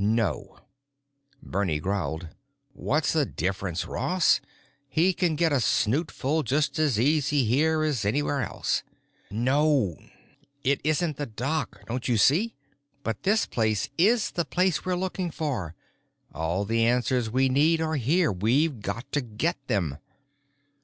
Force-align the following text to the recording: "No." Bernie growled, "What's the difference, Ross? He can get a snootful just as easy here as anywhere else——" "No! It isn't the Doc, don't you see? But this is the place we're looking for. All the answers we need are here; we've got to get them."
"No." 0.00 0.58
Bernie 1.42 1.80
growled, 1.80 2.28
"What's 2.72 3.12
the 3.12 3.26
difference, 3.26 3.84
Ross? 3.84 4.40
He 4.88 5.12
can 5.12 5.34
get 5.34 5.52
a 5.52 5.58
snootful 5.58 6.44
just 6.44 6.78
as 6.78 7.00
easy 7.00 7.42
here 7.44 7.82
as 7.82 8.04
anywhere 8.04 8.42
else——" 8.42 8.84
"No! 9.28 9.96
It 10.62 10.80
isn't 10.84 11.16
the 11.16 11.26
Doc, 11.26 11.84
don't 11.88 12.06
you 12.06 12.16
see? 12.16 12.54
But 13.02 13.24
this 13.24 13.48
is 13.98 14.30
the 14.30 14.44
place 14.44 14.84
we're 14.84 14.94
looking 14.94 15.32
for. 15.32 15.74
All 16.32 16.64
the 16.64 16.84
answers 16.84 17.28
we 17.28 17.48
need 17.48 17.80
are 17.80 17.96
here; 17.96 18.30
we've 18.30 18.80
got 18.80 19.10
to 19.10 19.20
get 19.20 19.56
them." 19.66 19.98